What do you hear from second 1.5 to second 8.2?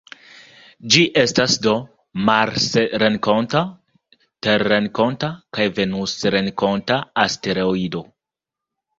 do marsrenkonta, terrenkonta kaj venusrenkonta asteroido.